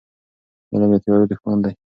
[0.71, 1.71] علم د تیارو دښمن دی.